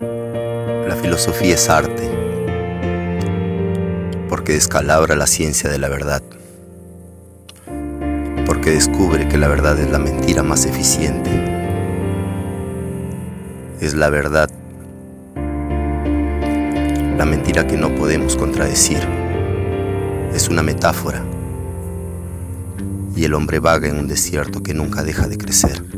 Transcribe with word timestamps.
La 0.00 0.96
filosofía 1.00 1.54
es 1.54 1.68
arte, 1.68 2.08
porque 4.28 4.52
descalabra 4.52 5.16
la 5.16 5.26
ciencia 5.26 5.68
de 5.68 5.78
la 5.78 5.88
verdad, 5.88 6.22
porque 8.46 8.70
descubre 8.70 9.26
que 9.26 9.38
la 9.38 9.48
verdad 9.48 9.76
es 9.80 9.90
la 9.90 9.98
mentira 9.98 10.44
más 10.44 10.66
eficiente, 10.66 11.30
es 13.80 13.94
la 13.94 14.08
verdad, 14.08 14.48
la 17.16 17.24
mentira 17.24 17.66
que 17.66 17.76
no 17.76 17.92
podemos 17.96 18.36
contradecir, 18.36 19.00
es 20.32 20.48
una 20.48 20.62
metáfora, 20.62 21.24
y 23.16 23.24
el 23.24 23.34
hombre 23.34 23.58
vaga 23.58 23.88
en 23.88 23.98
un 23.98 24.06
desierto 24.06 24.62
que 24.62 24.74
nunca 24.74 25.02
deja 25.02 25.26
de 25.26 25.38
crecer. 25.38 25.97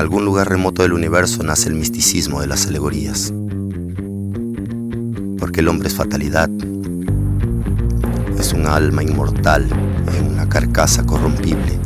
Algún 0.00 0.24
lugar 0.24 0.48
remoto 0.48 0.80
del 0.80 0.94
universo 0.94 1.42
nace 1.42 1.68
el 1.68 1.74
misticismo 1.74 2.40
de 2.40 2.46
las 2.46 2.66
alegorías. 2.66 3.34
Porque 5.38 5.60
el 5.60 5.68
hombre 5.68 5.88
es 5.88 5.94
fatalidad. 5.94 6.48
Es 8.38 8.54
un 8.54 8.66
alma 8.66 9.02
inmortal 9.02 9.68
en 10.16 10.26
una 10.26 10.48
carcasa 10.48 11.04
corrompible. 11.04 11.78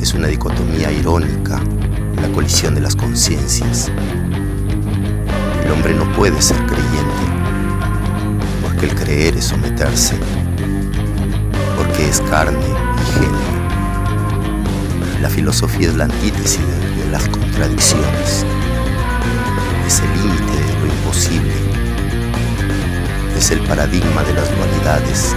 Es 0.00 0.14
una 0.14 0.28
dicotomía 0.28 0.92
irónica, 0.92 1.60
la 2.20 2.28
colisión 2.28 2.76
de 2.76 2.82
las 2.82 2.94
conciencias. 2.94 3.90
El 5.64 5.72
hombre 5.72 5.92
no 5.92 6.04
puede 6.12 6.40
ser 6.40 6.58
creyente, 6.66 7.24
porque 8.62 8.86
el 8.86 8.94
creer 8.94 9.36
es 9.38 9.46
someterse, 9.46 10.14
porque 11.76 12.08
es 12.08 12.20
carne 12.20 12.60
y 12.60 13.18
genio. 13.18 13.51
La 15.22 15.30
filosofía 15.30 15.88
es 15.88 15.94
la 15.94 16.04
antítesis 16.04 16.58
de, 16.58 17.08
las 17.08 17.28
contradicciones. 17.28 18.44
Es 19.86 20.00
el 20.00 20.12
límite 20.20 20.52
de 20.52 20.80
lo 20.80 20.86
imposible. 20.92 21.54
Es 23.38 23.52
el 23.52 23.60
paradigma 23.60 24.24
de 24.24 24.34
las 24.34 24.48
dualidades. 24.56 25.36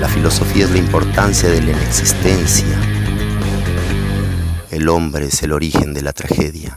La 0.00 0.08
filosofía 0.08 0.66
es 0.66 0.70
la 0.70 0.78
importancia 0.78 1.48
de 1.48 1.62
la 1.62 1.72
inexistencia. 1.72 2.80
El 4.70 4.88
hombre 4.88 5.26
es 5.26 5.42
el 5.42 5.52
origen 5.52 5.92
de 5.92 6.02
la 6.02 6.12
tragedia. 6.12 6.76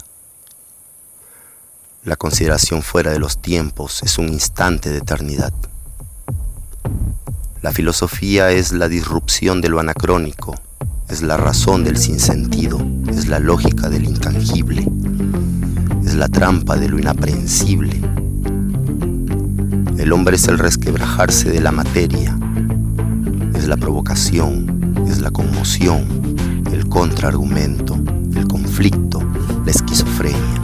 La 2.03 2.15
consideración 2.15 2.81
fuera 2.81 3.11
de 3.11 3.19
los 3.19 3.39
tiempos 3.39 4.01
es 4.01 4.17
un 4.17 4.29
instante 4.29 4.89
de 4.89 4.97
eternidad. 4.97 5.53
La 7.61 7.71
filosofía 7.71 8.49
es 8.49 8.71
la 8.71 8.87
disrupción 8.87 9.61
de 9.61 9.69
lo 9.69 9.79
anacrónico, 9.79 10.55
es 11.11 11.21
la 11.21 11.35
razón 11.35 11.83
del 11.83 11.97
sinsentido, 11.97 12.79
es 13.09 13.27
la 13.27 13.39
lógica 13.39 13.89
del 13.89 14.05
intangible, 14.05 14.87
es 16.05 16.15
la 16.15 16.29
trampa 16.29 16.77
de 16.77 16.87
lo 16.87 16.97
inaprehensible. 16.97 17.99
El 19.97 20.13
hombre 20.13 20.37
es 20.37 20.47
el 20.47 20.57
resquebrajarse 20.57 21.49
de 21.49 21.59
la 21.59 21.73
materia, 21.73 22.39
es 23.55 23.67
la 23.67 23.75
provocación, 23.75 25.05
es 25.09 25.19
la 25.19 25.31
conmoción, 25.31 26.05
el 26.71 26.87
contraargumento, 26.87 27.99
el 28.33 28.47
conflicto, 28.47 29.21
la 29.65 29.71
esquizofrenia. 29.71 30.61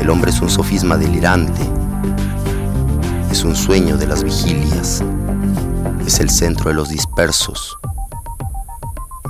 El 0.00 0.08
hombre 0.10 0.30
es 0.30 0.40
un 0.40 0.48
sofisma 0.48 0.96
delirante, 0.96 1.62
es 3.32 3.42
un 3.42 3.56
sueño 3.56 3.96
de 3.96 4.06
las 4.06 4.22
vigilias, 4.22 5.02
es 6.06 6.20
el 6.20 6.30
centro 6.30 6.70
de 6.70 6.74
los 6.74 6.88
dispersos, 6.88 7.76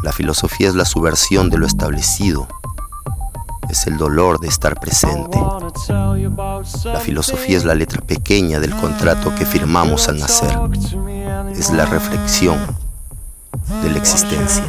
la 0.03 0.13
filosofía 0.13 0.69
es 0.69 0.75
la 0.75 0.85
subversión 0.85 1.51
de 1.51 1.59
lo 1.59 1.67
establecido, 1.67 2.49
es 3.69 3.87
el 3.87 3.97
dolor 3.97 4.41
de 4.41 4.49
estar 4.49 4.79
presente. 4.81 5.39
La 6.85 7.01
filosofía 7.01 7.57
es 7.57 7.65
la 7.65 7.75
letra 7.75 8.01
pequeña 8.01 8.61
del 8.61 8.75
contrato 8.77 9.35
que 9.35 9.45
firmamos 9.45 10.09
al 10.09 10.19
nacer, 10.19 10.57
es 11.53 11.71
la 11.71 11.87
reflexión 11.87 12.59
de 13.83 13.91
la 13.91 13.99
existencia. 13.99 14.65